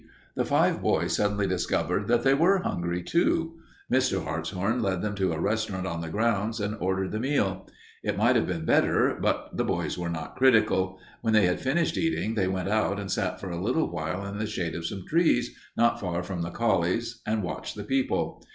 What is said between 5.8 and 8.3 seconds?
on the grounds and ordered the meal. It